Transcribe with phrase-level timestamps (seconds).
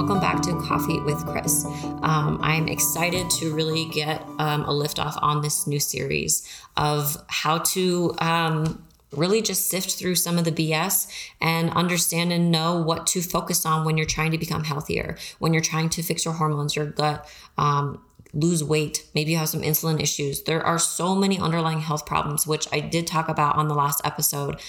[0.00, 1.66] welcome back to Coffee with Chris.
[2.00, 6.48] Um, I'm excited to really get um, a lift off on this new series
[6.78, 8.82] of how to um,
[9.12, 11.06] really just sift through some of the BS
[11.42, 15.52] and understand and know what to focus on when you're trying to become healthier, when
[15.52, 17.28] you're trying to fix your hormones, your gut,
[17.58, 20.44] um, lose weight, maybe you have some insulin issues.
[20.44, 24.00] There are so many underlying health problems, which I did talk about on the last
[24.02, 24.62] episode.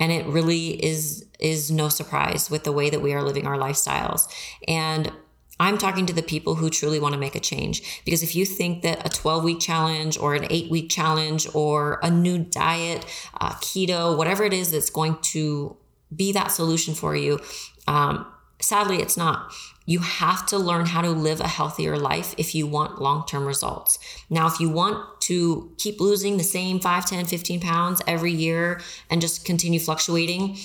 [0.00, 3.56] And it really is is no surprise with the way that we are living our
[3.56, 4.28] lifestyles.
[4.66, 5.12] And
[5.60, 8.02] I'm talking to the people who truly want to make a change.
[8.04, 11.98] Because if you think that a 12 week challenge or an eight week challenge or
[12.02, 13.04] a new diet,
[13.40, 15.76] uh, keto, whatever it is that's going to
[16.14, 17.40] be that solution for you,
[17.86, 18.26] um,
[18.60, 19.52] sadly, it's not.
[19.86, 23.46] You have to learn how to live a healthier life if you want long term
[23.46, 23.98] results.
[24.28, 28.80] Now, if you want to keep losing the same 5, 10, 15 pounds every year
[29.08, 30.58] and just continue fluctuating,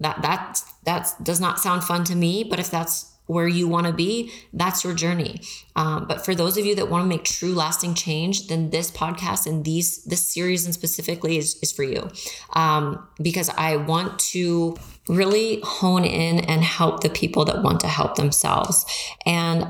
[0.00, 2.44] that that that does not sound fun to me.
[2.44, 5.40] But if that's where you want to be, that's your journey.
[5.76, 8.90] Um, but for those of you that want to make true lasting change, then this
[8.90, 12.10] podcast and these this series and specifically is, is for you.
[12.54, 14.76] Um, because I want to
[15.08, 18.84] really hone in and help the people that want to help themselves.
[19.24, 19.66] And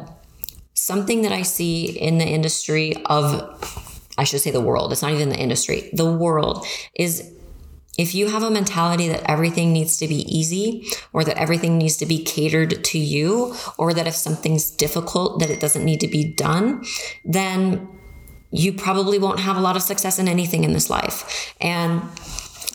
[0.75, 3.45] something that I see in the industry of
[4.17, 7.33] I should say the world, it's not even the industry, the world is
[7.99, 11.97] if you have a mentality that everything needs to be easy or that everything needs
[11.97, 16.09] to be catered to you or that if something's difficult that it doesn't need to
[16.09, 16.85] be done,
[17.25, 17.89] then
[18.51, 21.55] you probably won't have a lot of success in anything in this life.
[21.61, 22.03] And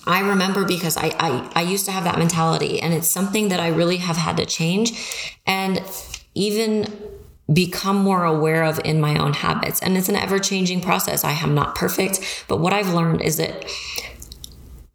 [0.05, 3.61] I remember because I, I, I used to have that mentality and it's something that
[3.61, 4.91] I really have had to change
[5.47, 5.81] and
[6.35, 6.85] even
[7.51, 9.81] become more aware of in my own habits.
[9.81, 11.23] And it's an ever changing process.
[11.23, 13.65] I am not perfect, but what I've learned is that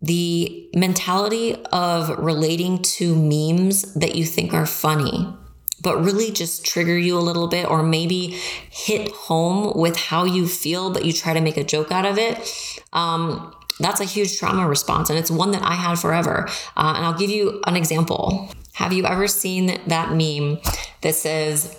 [0.00, 5.34] the mentality of relating to memes that you think are funny
[5.80, 8.36] but really just trigger you a little bit or maybe
[8.70, 12.18] hit home with how you feel but you try to make a joke out of
[12.18, 16.46] it um, that's a huge trauma response and it's one that i had forever.
[16.76, 18.50] Uh, and i'll give you an example.
[18.74, 20.58] Have you ever seen that meme
[21.02, 21.76] that says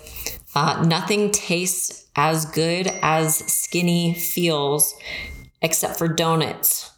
[0.54, 4.94] uh, nothing tastes as good as skinny feels
[5.62, 6.89] except for donuts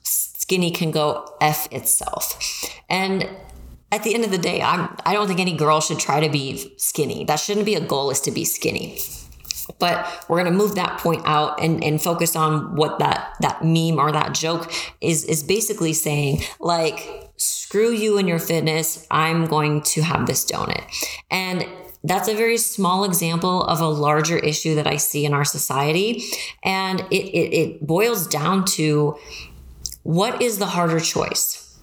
[0.43, 2.39] skinny can go F itself.
[2.89, 3.29] And
[3.93, 6.29] at the end of the day, I'm, I don't think any girl should try to
[6.29, 7.25] be skinny.
[7.25, 8.99] That shouldn't be a goal, is to be skinny.
[9.79, 9.97] But
[10.29, 13.99] we're going to move that point out and, and focus on what that, that meme
[13.99, 16.43] or that joke is, is basically saying.
[16.59, 19.07] Like, screw you and your fitness.
[19.11, 20.83] I'm going to have this donut.
[21.31, 21.65] And
[22.03, 26.25] that's a very small example of a larger issue that I see in our society.
[26.65, 29.17] And it, it, it boils down to
[30.03, 31.79] what is the harder choice?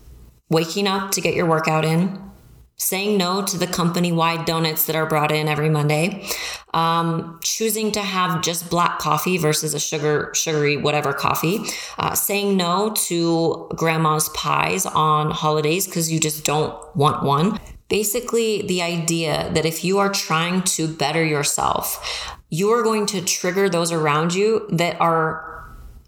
[0.49, 2.29] Waking up to get your workout in,
[2.75, 6.25] saying no to the company wide donuts that are brought in every Monday,
[6.73, 11.59] um, choosing to have just black coffee versus a sugar, sugary, whatever coffee,
[11.97, 17.59] uh, saying no to grandma's pies on holidays because you just don't want one.
[17.89, 23.21] Basically, the idea that if you are trying to better yourself, you are going to
[23.21, 25.48] trigger those around you that are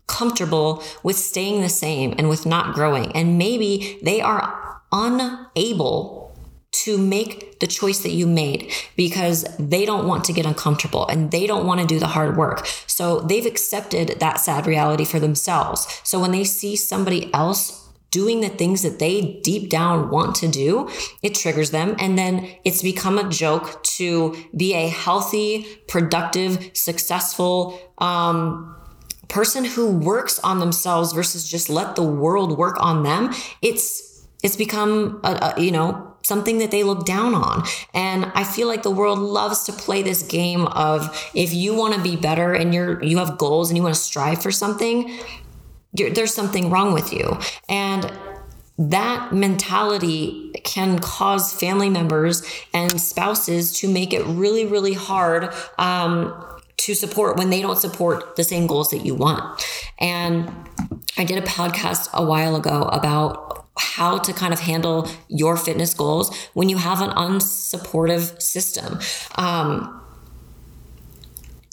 [0.08, 3.12] comfortable with staying the same and with not growing.
[3.14, 6.22] And maybe they are unable
[6.72, 11.32] to make the choice that you made because they don't want to get uncomfortable and
[11.32, 12.66] they don't want to do the hard work.
[12.88, 15.88] So they've accepted that sad reality for themselves.
[16.04, 20.48] So when they see somebody else doing the things that they deep down want to
[20.48, 20.90] do,
[21.22, 21.96] it triggers them.
[22.00, 28.76] And then it's become a joke to be a healthy, productive, successful, um,
[29.32, 34.56] person who works on themselves versus just let the world work on them, it's it's
[34.56, 37.64] become a, a, you know something that they look down on.
[37.94, 41.96] And I feel like the world loves to play this game of if you want
[41.96, 45.18] to be better and you're you have goals and you want to strive for something,
[45.94, 47.38] there's something wrong with you.
[47.70, 48.12] And
[48.78, 56.34] that mentality can cause family members and spouses to make it really, really hard um,
[56.82, 59.64] to support when they don't support the same goals that you want.
[60.00, 60.52] And
[61.18, 65.94] I did a podcast a while ago about how to kind of handle your fitness
[65.94, 69.00] goals when you have an unsupportive system.
[69.36, 70.02] Um,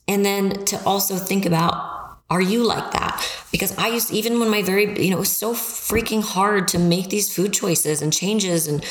[0.07, 1.98] and then to also think about
[2.31, 3.27] are you like that?
[3.51, 6.79] Because I used, even when my very, you know, it was so freaking hard to
[6.79, 8.85] make these food choices and changes and,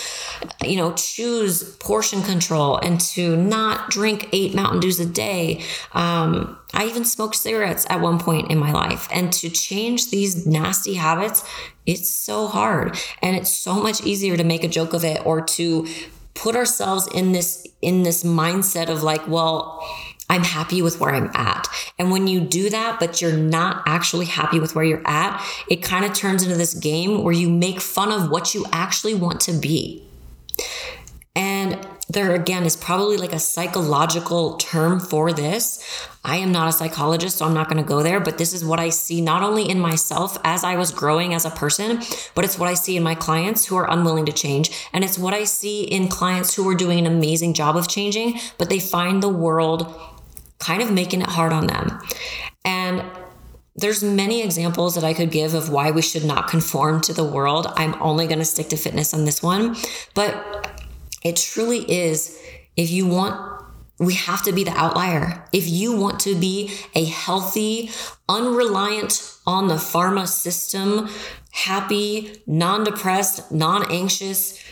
[0.66, 5.64] you know, choose portion control and to not drink eight Mountain Dews a day.
[5.94, 9.08] Um, I even smoked cigarettes at one point in my life.
[9.12, 11.48] And to change these nasty habits,
[11.86, 12.98] it's so hard.
[13.22, 15.88] And it's so much easier to make a joke of it or to
[16.34, 19.88] put ourselves in this in this mindset of like, well,
[20.30, 21.68] I'm happy with where I'm at.
[21.98, 25.78] And when you do that, but you're not actually happy with where you're at, it
[25.78, 29.40] kind of turns into this game where you make fun of what you actually want
[29.42, 30.04] to be.
[31.36, 35.84] And there again is probably like a psychological term for this.
[36.24, 38.66] I am not a psychologist, so I'm not going to go there, but this is
[38.66, 42.02] what I see not only in myself as I was growing as a person,
[42.34, 44.72] but it's what I see in my clients who are unwilling to change.
[44.94, 48.40] And it's what I see in clients who are doing an amazing job of changing,
[48.58, 49.94] but they find the world
[50.60, 52.00] kind of making it hard on them.
[52.66, 53.04] And
[53.76, 57.24] there's many examples that I could give of why we should not conform to the
[57.24, 57.68] world.
[57.76, 59.76] I'm only going to stick to fitness on this one,
[60.16, 60.82] but
[61.24, 62.40] it truly is
[62.76, 63.58] if you want
[64.00, 65.44] we have to be the outlier.
[65.52, 67.90] If you want to be a healthy,
[68.30, 71.10] unreliant on the pharma system,
[71.52, 74.64] happy, non depressed, non anxious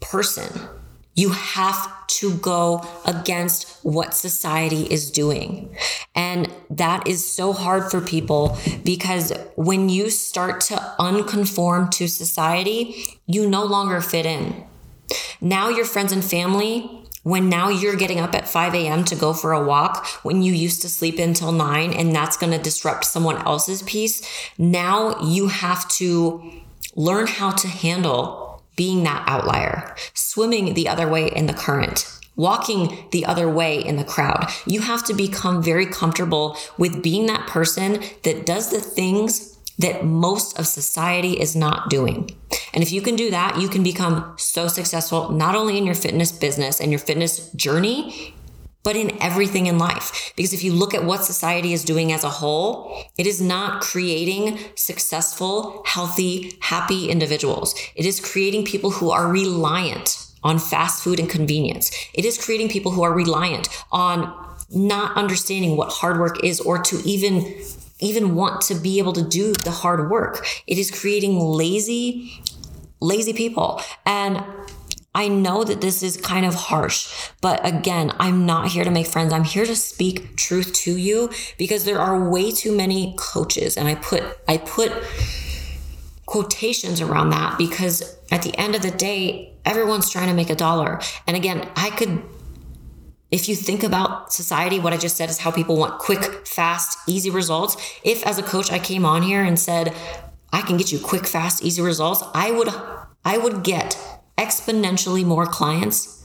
[0.00, 0.68] person,
[1.16, 5.74] you have to go against what society is doing.
[6.14, 13.02] And that is so hard for people because when you start to unconform to society,
[13.26, 14.64] you no longer fit in.
[15.40, 19.04] Now, your friends and family, when now you're getting up at 5 a.m.
[19.04, 22.52] to go for a walk when you used to sleep until 9 and that's going
[22.52, 24.22] to disrupt someone else's peace,
[24.58, 26.62] now you have to
[26.94, 28.45] learn how to handle
[28.76, 32.12] being that outlier, swimming the other way in the current.
[32.36, 34.50] Walking the other way in the crowd.
[34.66, 40.04] You have to become very comfortable with being that person that does the things that
[40.04, 42.30] most of society is not doing.
[42.74, 45.94] And if you can do that, you can become so successful, not only in your
[45.94, 48.34] fitness business and your fitness journey,
[48.86, 50.32] but in everything in life.
[50.36, 53.80] Because if you look at what society is doing as a whole, it is not
[53.80, 57.74] creating successful, healthy, happy individuals.
[57.96, 61.90] It is creating people who are reliant on fast food and convenience.
[62.14, 64.32] It is creating people who are reliant on
[64.70, 67.60] not understanding what hard work is or to even
[67.98, 70.46] even want to be able to do the hard work.
[70.68, 72.40] It is creating lazy,
[73.00, 73.80] lazy people.
[74.04, 74.44] And
[75.16, 79.06] I know that this is kind of harsh, but again, I'm not here to make
[79.06, 79.32] friends.
[79.32, 83.88] I'm here to speak truth to you because there are way too many coaches and
[83.88, 84.92] I put I put
[86.26, 90.54] quotations around that because at the end of the day, everyone's trying to make a
[90.54, 91.00] dollar.
[91.26, 92.22] And again, I could
[93.30, 96.98] if you think about society, what I just said is how people want quick, fast,
[97.08, 97.74] easy results.
[98.04, 99.94] If as a coach I came on here and said,
[100.52, 102.68] I can get you quick, fast, easy results, I would
[103.24, 103.96] I would get
[104.38, 106.24] exponentially more clients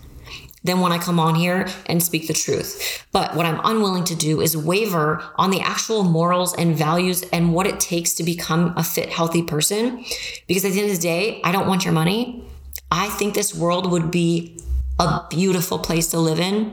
[0.63, 3.05] than when I come on here and speak the truth.
[3.11, 7.53] But what I'm unwilling to do is waver on the actual morals and values and
[7.53, 10.05] what it takes to become a fit, healthy person.
[10.47, 12.43] Because at the end of the day, I don't want your money.
[12.91, 14.59] I think this world would be
[14.99, 16.71] a beautiful place to live in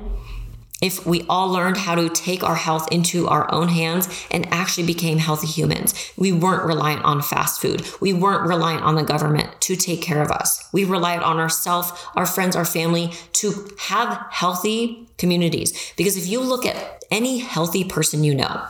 [0.80, 4.86] if we all learned how to take our health into our own hands and actually
[4.86, 5.94] became healthy humans.
[6.16, 7.84] We weren't reliant on fast food.
[8.00, 10.68] We weren't reliant on the government to take care of us.
[10.72, 15.92] We relied on ourselves, our friends, our family to have healthy communities.
[15.96, 18.62] Because if you look at any healthy person you know,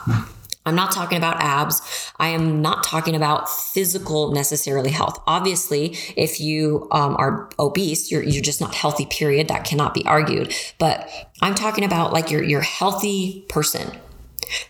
[0.69, 1.83] I'm not talking about abs.
[2.19, 5.21] I am not talking about physical necessarily health.
[5.27, 9.49] Obviously, if you um, are obese, you're, you're just not healthy, period.
[9.49, 10.55] That cannot be argued.
[10.79, 11.11] But
[11.41, 13.99] I'm talking about like your, your healthy person.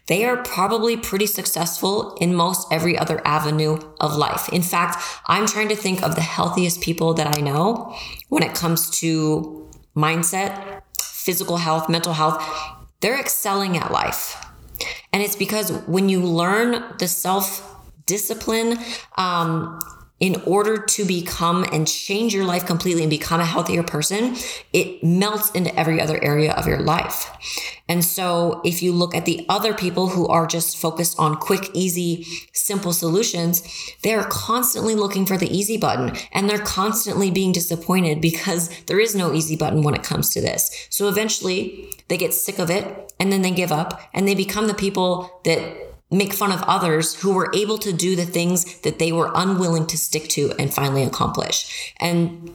[0.07, 4.49] They are probably pretty successful in most every other avenue of life.
[4.49, 7.97] In fact, I'm trying to think of the healthiest people that I know
[8.29, 12.43] when it comes to mindset, physical health, mental health.
[13.01, 14.45] They're excelling at life
[15.13, 17.65] and it's because when you learn the self
[18.07, 18.79] discipline,
[19.17, 19.81] um,
[20.21, 24.35] in order to become and change your life completely and become a healthier person,
[24.73, 27.31] it melts into every other area of your life.
[27.89, 31.71] And so, if you look at the other people who are just focused on quick,
[31.73, 33.63] easy, simple solutions,
[34.03, 39.15] they're constantly looking for the easy button and they're constantly being disappointed because there is
[39.15, 40.89] no easy button when it comes to this.
[40.91, 44.67] So, eventually, they get sick of it and then they give up and they become
[44.67, 48.99] the people that make fun of others who were able to do the things that
[48.99, 51.95] they were unwilling to stick to and finally accomplish.
[52.01, 52.51] And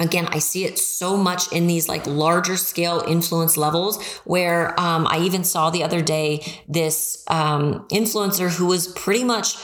[0.00, 5.06] again i see it so much in these like larger scale influence levels where um,
[5.10, 9.56] i even saw the other day this um, influencer who was pretty much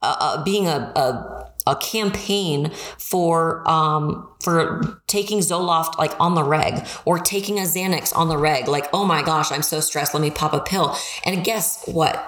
[0.00, 6.44] uh, uh being a, a a campaign for um for taking Zoloft like on the
[6.44, 8.68] reg or taking a Xanax on the reg.
[8.68, 10.14] Like oh my gosh I'm so stressed.
[10.14, 10.96] Let me pop a pill.
[11.24, 12.24] And guess what?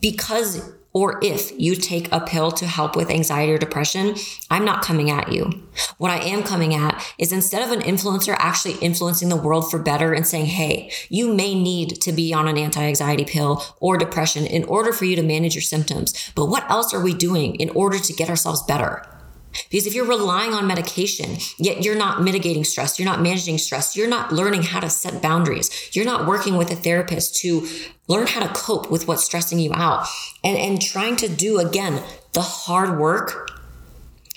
[0.00, 4.14] Because or if you take a pill to help with anxiety or depression,
[4.48, 5.50] I'm not coming at you.
[5.98, 9.80] What I am coming at is instead of an influencer actually influencing the world for
[9.80, 13.98] better and saying, hey, you may need to be on an anti anxiety pill or
[13.98, 16.32] depression in order for you to manage your symptoms.
[16.34, 19.04] But what else are we doing in order to get ourselves better?
[19.70, 23.96] Because if you're relying on medication, yet you're not mitigating stress, you're not managing stress,
[23.96, 27.66] you're not learning how to set boundaries, you're not working with a therapist to
[28.08, 30.06] learn how to cope with what's stressing you out,
[30.42, 33.53] and, and trying to do again the hard work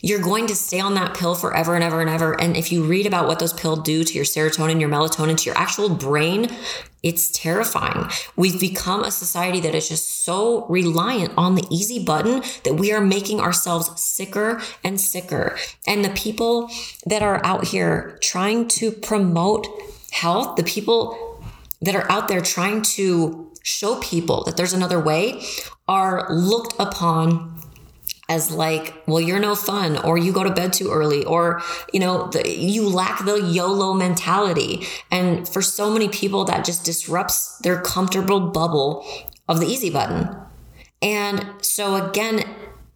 [0.02, 2.40] you're going to stay on that pill forever and ever and ever.
[2.40, 5.46] And if you read about what those pills do to your serotonin, your melatonin, to
[5.46, 6.56] your actual brain,
[7.02, 8.10] it's terrifying.
[8.36, 12.92] We've become a society that is just so reliant on the easy button that we
[12.92, 15.58] are making ourselves sicker and sicker.
[15.88, 16.70] And the people
[17.06, 19.68] that are out here trying to promote
[20.12, 21.42] health, the people
[21.82, 25.44] that are out there trying to show people that there's another way,
[25.88, 27.57] are looked upon
[28.30, 31.62] as like, well, you're no fun, or you go to bed too early, or,
[31.94, 34.86] you know, the, you lack the YOLO mentality.
[35.10, 39.06] And for so many people, that just disrupts their comfortable bubble
[39.48, 40.36] of the easy button.
[41.02, 42.44] And so, again,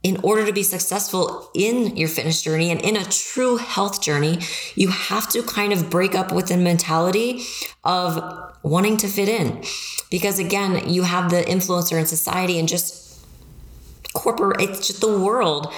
[0.03, 4.39] in order to be successful in your fitness journey and in a true health journey,
[4.75, 7.43] you have to kind of break up with the mentality
[7.83, 8.19] of
[8.63, 9.63] wanting to fit in.
[10.09, 13.00] Because again, you have the influencer in society and just
[14.13, 15.71] corporate, it's just the world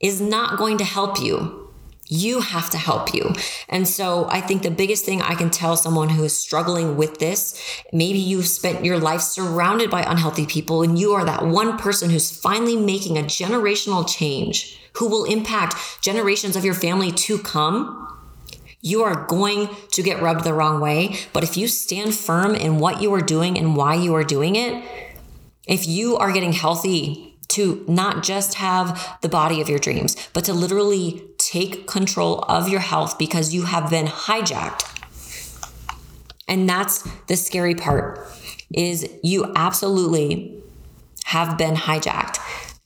[0.00, 1.68] is not going to help you.
[2.12, 3.32] You have to help you.
[3.68, 7.20] And so I think the biggest thing I can tell someone who is struggling with
[7.20, 7.60] this,
[7.92, 12.10] maybe you've spent your life surrounded by unhealthy people and you are that one person
[12.10, 18.08] who's finally making a generational change who will impact generations of your family to come.
[18.80, 21.16] You are going to get rubbed the wrong way.
[21.32, 24.56] But if you stand firm in what you are doing and why you are doing
[24.56, 24.82] it,
[25.68, 30.44] if you are getting healthy to not just have the body of your dreams, but
[30.44, 34.86] to literally take control of your health because you have been hijacked.
[36.48, 38.26] And that's the scary part
[38.72, 40.60] is you absolutely
[41.26, 42.38] have been hijacked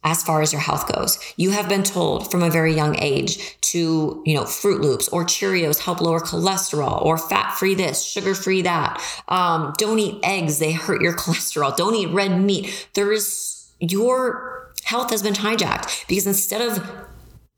[0.02, 1.18] as far as your health goes.
[1.36, 5.24] You have been told from a very young age to, you know, Froot Loops or
[5.24, 9.02] Cheerios help lower cholesterol or fat free this, sugar free that.
[9.28, 11.74] Um, don't eat eggs, they hurt your cholesterol.
[11.74, 12.88] Don't eat red meat.
[12.92, 16.86] There is your health has been hijacked because instead of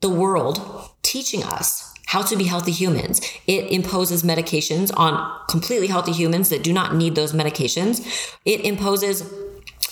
[0.01, 3.21] the world teaching us how to be healthy humans.
[3.47, 8.35] It imposes medications on completely healthy humans that do not need those medications.
[8.45, 9.29] It imposes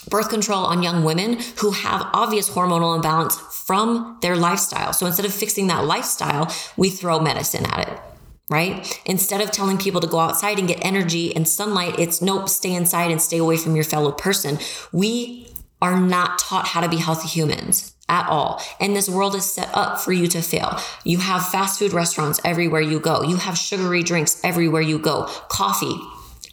[0.09, 4.93] birth control on young women who have obvious hormonal imbalance from their lifestyle.
[4.93, 7.99] So instead of fixing that lifestyle, we throw medicine at it.
[8.47, 9.01] Right?
[9.05, 12.75] Instead of telling people to go outside and get energy and sunlight, it's nope, stay
[12.75, 14.59] inside and stay away from your fellow person.
[14.91, 15.47] We
[15.85, 18.61] are not taught how to be healthy humans at all.
[18.79, 20.79] And this world is set up for you to fail.
[21.03, 23.21] You have fast food restaurants everywhere you go.
[23.21, 25.25] You have sugary drinks everywhere you go.
[25.49, 25.95] Coffee.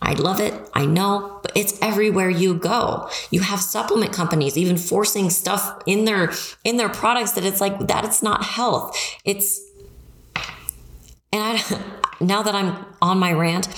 [0.03, 0.53] I love it.
[0.75, 3.09] I know, but it's everywhere you go.
[3.31, 6.33] You have supplement companies even forcing stuff in their
[6.65, 8.99] in their products that it's like that it's not health.
[9.25, 9.61] It's
[11.33, 13.69] and I now that I'm on my rant,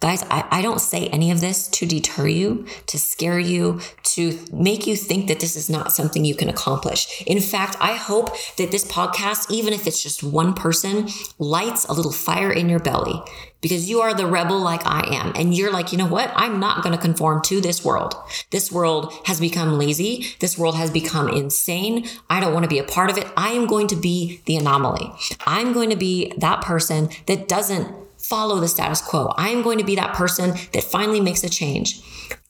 [0.00, 3.80] guys, I, I don't say any of this to deter you, to scare you,
[4.14, 7.22] to make you think that this is not something you can accomplish.
[7.26, 11.08] In fact, I hope that this podcast, even if it's just one person,
[11.38, 13.22] lights a little fire in your belly
[13.64, 15.32] because you are the rebel like I am.
[15.34, 16.30] And you're like, you know what?
[16.36, 18.14] I'm not going to conform to this world.
[18.50, 20.26] This world has become lazy.
[20.38, 22.06] This world has become insane.
[22.28, 23.26] I don't want to be a part of it.
[23.38, 25.10] I am going to be the anomaly.
[25.46, 29.32] I'm going to be that person that doesn't follow the status quo.
[29.38, 32.02] I am going to be that person that finally makes a change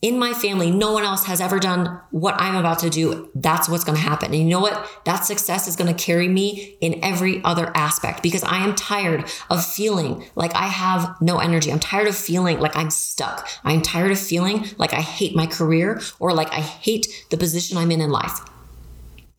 [0.04, 3.30] in my family, no one else has ever done what I'm about to do.
[3.34, 4.34] That's what's going to happen.
[4.34, 4.86] And you know what?
[5.06, 9.24] That success is going to carry me in every other aspect because I am tired
[9.48, 11.72] of feeling like I have no energy.
[11.72, 13.48] I'm tired of feeling like I'm stuck.
[13.64, 17.78] I'm tired of feeling like I hate my career or like I hate the position
[17.78, 18.40] I'm in in life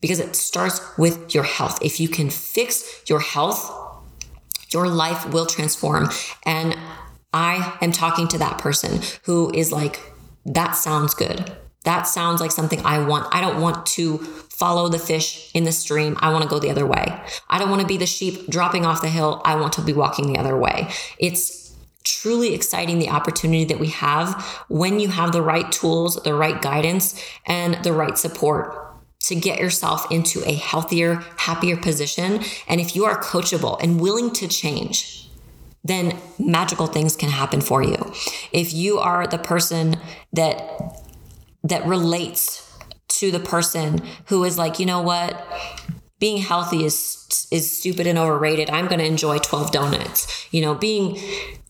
[0.00, 1.78] because it starts with your health.
[1.80, 3.70] If you can fix your health,
[4.72, 6.08] your life will transform.
[6.44, 6.76] And
[7.32, 10.00] I am talking to that person who is like,
[10.46, 11.52] that sounds good.
[11.84, 13.28] That sounds like something I want.
[13.32, 16.16] I don't want to follow the fish in the stream.
[16.20, 17.20] I want to go the other way.
[17.48, 19.42] I don't want to be the sheep dropping off the hill.
[19.44, 20.88] I want to be walking the other way.
[21.18, 21.74] It's
[22.04, 26.62] truly exciting the opportunity that we have when you have the right tools, the right
[26.62, 28.74] guidance, and the right support
[29.20, 32.40] to get yourself into a healthier, happier position.
[32.68, 35.25] And if you are coachable and willing to change,
[35.86, 38.12] then magical things can happen for you.
[38.52, 39.96] If you are the person
[40.32, 41.02] that
[41.64, 42.62] that relates
[43.08, 45.46] to the person who is like, you know what?
[46.18, 48.70] Being healthy is is stupid and overrated.
[48.70, 50.52] I'm going to enjoy 12 donuts.
[50.52, 51.18] You know, being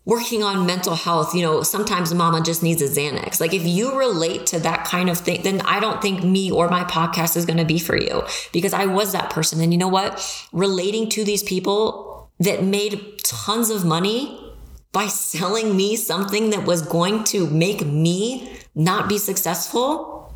[0.04, 3.40] working on mental health, you know, sometimes mama just needs a Xanax.
[3.40, 6.68] Like if you relate to that kind of thing, then I don't think me or
[6.68, 9.60] my podcast is going to be for you because I was that person.
[9.60, 10.24] And you know what?
[10.52, 14.54] Relating to these people that made tons of money
[14.92, 20.34] by selling me something that was going to make me not be successful?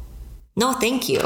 [0.57, 1.21] No, thank you.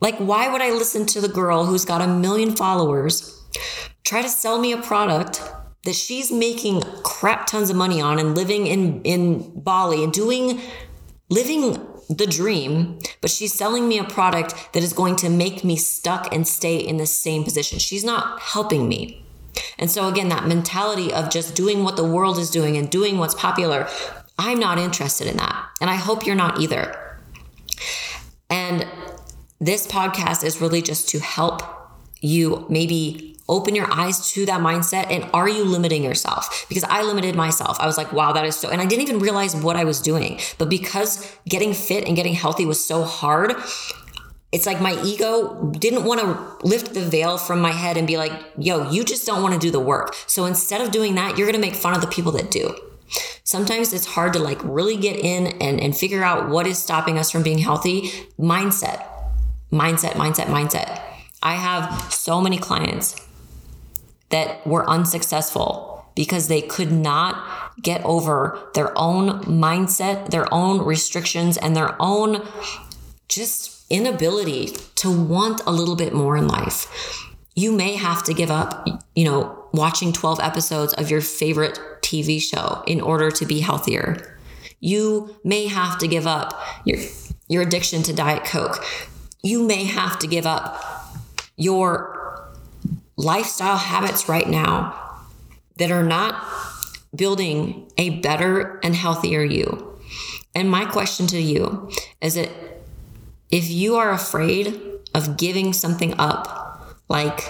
[0.00, 3.32] Like, why would I listen to the girl who's got a million followers
[4.04, 5.42] try to sell me a product
[5.84, 10.60] that she's making crap tons of money on and living in in Bali and doing
[11.30, 11.76] living
[12.08, 16.32] the dream, but she's selling me a product that is going to make me stuck
[16.32, 17.78] and stay in the same position.
[17.78, 19.24] She's not helping me.
[19.78, 23.18] And so again, that mentality of just doing what the world is doing and doing
[23.18, 23.88] what's popular,
[24.38, 25.68] I'm not interested in that.
[25.80, 27.18] And I hope you're not either.
[28.50, 28.86] And
[29.60, 31.62] this podcast is really just to help
[32.20, 36.66] you maybe open your eyes to that mindset and are you limiting yourself?
[36.68, 37.78] Because i limited myself.
[37.80, 40.00] I was like wow that is so and i didn't even realize what i was
[40.00, 40.40] doing.
[40.58, 43.54] But because getting fit and getting healthy was so hard
[44.52, 48.16] it's like my ego didn't want to lift the veil from my head and be
[48.16, 50.14] like yo you just don't want to do the work.
[50.26, 52.74] So instead of doing that you're going to make fun of the people that do.
[53.44, 57.18] Sometimes it's hard to like really get in and, and figure out what is stopping
[57.18, 58.10] us from being healthy.
[58.38, 59.06] Mindset.
[59.72, 61.00] Mindset mindset mindset.
[61.42, 63.25] I have so many clients
[64.30, 71.56] that were unsuccessful because they could not get over their own mindset, their own restrictions,
[71.56, 72.44] and their own
[73.28, 77.22] just inability to want a little bit more in life.
[77.54, 82.40] You may have to give up, you know, watching 12 episodes of your favorite TV
[82.40, 84.38] show in order to be healthier.
[84.80, 86.98] You may have to give up your,
[87.48, 88.84] your addiction to Diet Coke.
[89.42, 90.82] You may have to give up
[91.56, 92.15] your
[93.16, 94.94] lifestyle habits right now
[95.76, 96.44] that are not
[97.14, 99.98] building a better and healthier you.
[100.54, 101.90] And my question to you
[102.20, 102.50] is that
[103.50, 104.80] if you are afraid
[105.14, 107.40] of giving something up, like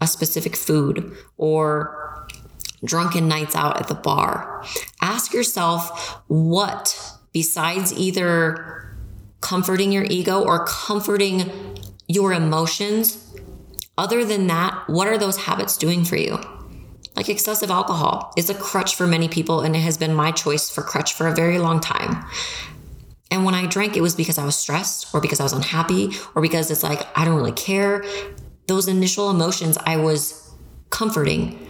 [0.00, 2.26] a specific food or
[2.84, 4.64] drunken nights out at the bar,
[5.00, 8.96] ask yourself what, besides either
[9.40, 11.50] comforting your ego or comforting
[12.06, 13.27] your emotions,
[13.98, 16.38] other than that, what are those habits doing for you?
[17.16, 20.70] Like excessive alcohol is a crutch for many people, and it has been my choice
[20.70, 22.24] for crutch for a very long time.
[23.30, 26.12] And when I drank, it was because I was stressed or because I was unhappy
[26.34, 28.04] or because it's like, I don't really care.
[28.68, 30.54] Those initial emotions I was
[30.90, 31.66] comforting.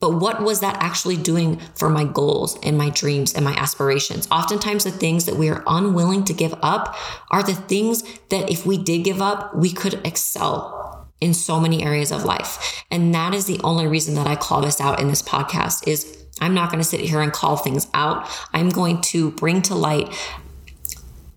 [0.00, 4.26] But what was that actually doing for my goals and my dreams and my aspirations?
[4.30, 6.96] Oftentimes, the things that we are unwilling to give up
[7.30, 10.77] are the things that if we did give up, we could excel
[11.20, 12.84] in so many areas of life.
[12.90, 16.26] And that is the only reason that I call this out in this podcast is
[16.40, 18.28] I'm not going to sit here and call things out.
[18.52, 20.14] I'm going to bring to light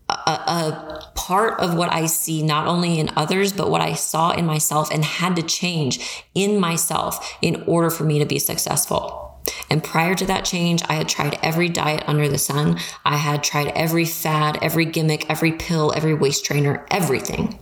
[0.09, 4.31] a, a, part of what I see, not only in others, but what I saw
[4.31, 9.39] in myself and had to change in myself in order for me to be successful.
[9.69, 12.77] And prior to that change, I had tried every diet under the sun.
[13.05, 17.57] I had tried every fad, every gimmick, every pill, every waist trainer, everything.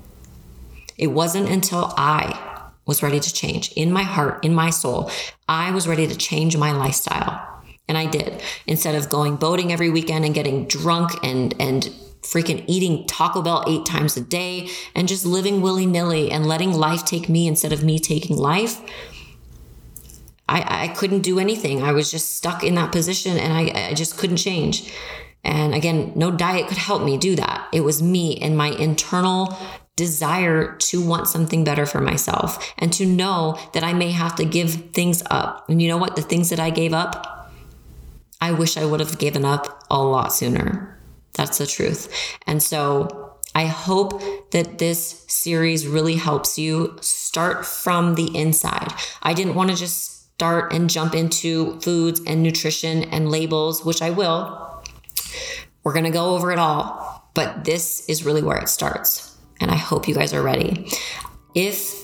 [0.99, 5.11] It wasn't until I was ready to change in my heart, in my soul,
[5.47, 7.47] I was ready to change my lifestyle.
[7.87, 8.41] And I did.
[8.67, 11.89] Instead of going boating every weekend and getting drunk and and
[12.21, 16.73] freaking eating Taco Bell eight times a day and just living willy nilly and letting
[16.73, 18.81] life take me instead of me taking life.
[20.47, 21.81] I, I couldn't do anything.
[21.81, 24.91] I was just stuck in that position and I, I just couldn't change.
[25.43, 27.67] And again, no diet could help me do that.
[27.71, 29.57] It was me and my internal
[29.99, 34.45] desire to want something better for myself and to know that I may have to
[34.45, 35.67] give things up.
[35.67, 36.15] And you know what?
[36.15, 37.51] The things that I gave up,
[38.39, 40.97] I wish I would have given up a lot sooner.
[41.33, 42.07] That's the truth.
[42.47, 48.93] And so I hope that this series really helps you start from the inside.
[49.21, 54.01] I didn't want to just start and jump into foods and nutrition and labels, which
[54.01, 54.81] I will.
[55.83, 59.28] We're going to go over it all, but this is really where it starts
[59.59, 60.89] and I hope you guys are ready.
[61.53, 61.99] If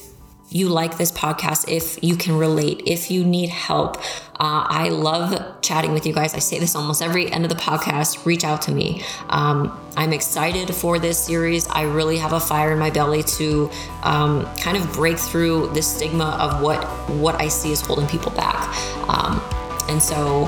[0.49, 3.97] you like this podcast, if you can relate, if you need help,
[4.39, 6.33] uh, I love chatting with you guys.
[6.33, 8.25] I say this almost every end of the podcast.
[8.25, 9.03] Reach out to me.
[9.29, 11.67] Um, I'm excited for this series.
[11.67, 13.69] I really have a fire in my belly to
[14.03, 18.31] um, kind of break through the stigma of what what I see is holding people
[18.31, 18.67] back.
[19.09, 19.41] Um,
[19.89, 20.45] and so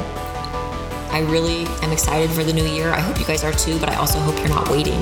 [1.11, 2.91] I really am excited for the new year.
[2.91, 5.01] I hope you guys are too, but I also hope you're not waiting.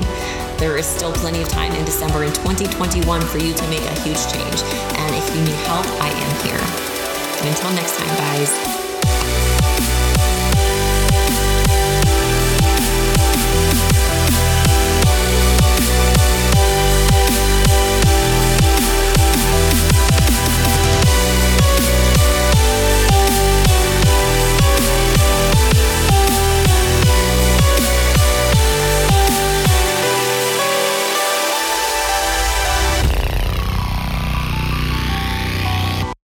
[0.58, 4.00] There is still plenty of time in December in 2021 for you to make a
[4.00, 4.62] huge change.
[4.96, 6.96] And if you need help, I am here.
[7.40, 8.85] And Until next time, guys.